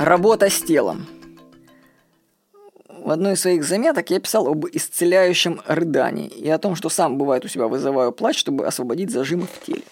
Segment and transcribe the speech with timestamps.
[0.00, 1.06] Работа с телом.
[2.88, 7.18] В одной из своих заметок я писал об исцеляющем рыдании и о том, что сам
[7.18, 9.82] бывает у себя вызываю плач, чтобы освободить зажимы в теле.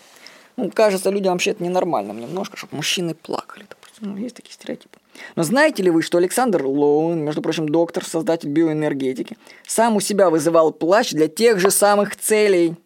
[0.57, 4.15] Ну, кажется, людям вообще это ненормальным немножко, чтобы мужчины плакали, допустим.
[4.15, 4.99] Ну, есть такие стереотипы.
[5.37, 9.37] Но знаете ли вы, что Александр Лоун, между прочим, доктор, создатель биоэнергетики,
[9.67, 12.77] сам у себя вызывал плач для тех же самых целей?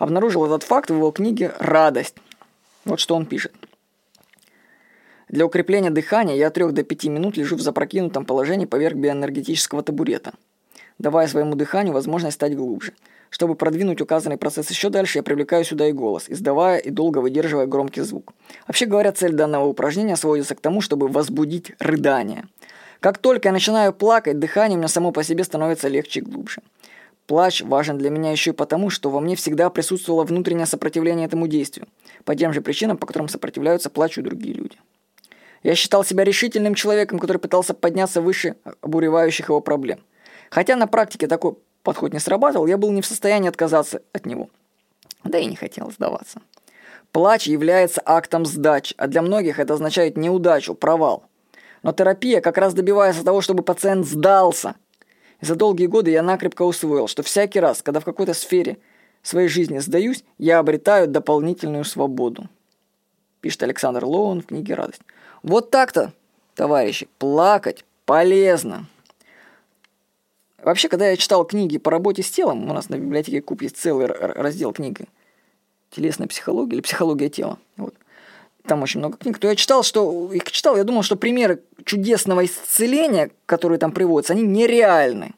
[0.00, 2.16] Обнаружил этот факт в его книге «Радость».
[2.84, 3.52] Вот что он пишет.
[5.30, 9.84] Для укрепления дыхания я от 3 до 5 минут лежу в запрокинутом положении поверх биоэнергетического
[9.84, 10.32] табурета,
[10.98, 12.94] давая своему дыханию возможность стать глубже.
[13.30, 17.66] Чтобы продвинуть указанный процесс еще дальше, я привлекаю сюда и голос, издавая и долго выдерживая
[17.66, 18.32] громкий звук.
[18.66, 22.46] Вообще говоря, цель данного упражнения сводится к тому, чтобы возбудить рыдание.
[22.98, 26.60] Как только я начинаю плакать, дыхание у меня само по себе становится легче и глубже.
[27.28, 31.46] Плач важен для меня еще и потому, что во мне всегда присутствовало внутреннее сопротивление этому
[31.46, 31.86] действию,
[32.24, 34.76] по тем же причинам, по которым сопротивляются плачу другие люди.
[35.62, 40.00] Я считал себя решительным человеком, который пытался подняться выше обуревающих его проблем.
[40.50, 44.48] Хотя на практике такой подход не срабатывал, я был не в состоянии отказаться от него.
[45.24, 46.40] Да и не хотел сдаваться.
[47.12, 51.24] Плач является актом сдачи, а для многих это означает неудачу, провал.
[51.82, 54.76] Но терапия как раз добивается того, чтобы пациент сдался.
[55.40, 58.78] И за долгие годы я накрепко усвоил, что всякий раз, когда в какой-то сфере
[59.22, 62.48] своей жизни сдаюсь, я обретаю дополнительную свободу.
[63.40, 65.02] Пишет Александр Лоун в книге «Радость».
[65.42, 66.12] Вот так-то,
[66.54, 68.86] товарищи, плакать полезно.
[70.62, 73.78] Вообще, когда я читал книги по работе с телом, у нас на библиотеке Куб есть
[73.78, 75.06] целый раздел книги
[75.90, 77.58] «Телесная психология» или «Психология тела».
[77.78, 77.94] Вот.
[78.64, 79.38] Там очень много книг.
[79.38, 84.34] То я читал, что их читал, я думал, что примеры чудесного исцеления, которые там приводятся,
[84.34, 85.32] они нереальны.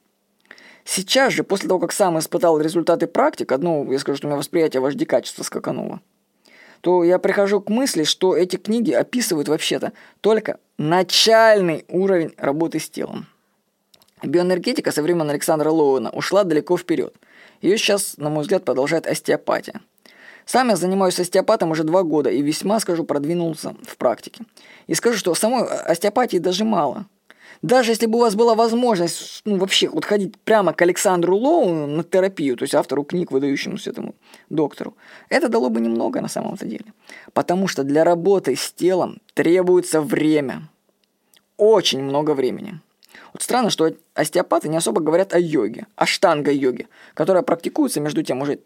[0.85, 4.39] Сейчас же, после того, как сам испытал результаты практик, одно, я скажу, что у меня
[4.39, 6.01] восприятие вожди качества скакануло–
[6.83, 12.91] то я прихожу к мысли, что эти книги описывают вообще-то только начальный уровень работы с
[12.91, 13.27] телом.
[14.23, 17.15] Биоэнергетика со времен Александра Лоуэна ушла далеко вперед.
[17.61, 19.81] Ее сейчас, на мой взгляд, продолжает остеопатия.
[20.45, 24.45] Сам я занимаюсь остеопатом уже два года и весьма, скажу, продвинулся в практике.
[24.89, 27.07] И скажу, что самой остеопатии даже мало.
[27.61, 31.87] Даже если бы у вас была возможность, ну, вообще, вот ходить прямо к Александру Лоу
[31.87, 34.15] на терапию, то есть автору книг, выдающемуся этому
[34.49, 34.97] доктору,
[35.29, 36.93] это дало бы немного на самом-то деле.
[37.33, 40.69] Потому что для работы с телом требуется время.
[41.57, 42.81] Очень много времени.
[43.33, 48.43] Вот странно, что остеопаты не особо говорят о йоге, о штанго-йоге, которая практикуется, между тем,
[48.43, 48.59] уже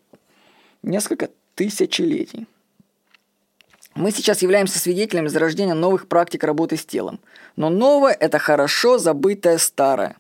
[0.83, 2.47] несколько тысячелетий.
[3.97, 7.19] Мы сейчас являемся свидетелями зарождения новых практик работы с телом.
[7.57, 10.17] Но новое– это хорошо забытое старое.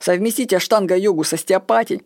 [0.00, 2.02] Совместите аштанга-йогу с остеопатией,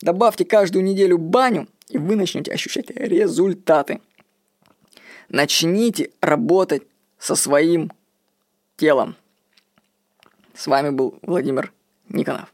[0.00, 4.00] добавьте каждую неделю баню, и вы начнете ощущать результаты.
[5.28, 6.82] Начните работать
[7.20, 7.92] со своим
[8.76, 9.14] телом.
[10.52, 11.72] С вами был Владимир
[12.08, 12.52] Никонов.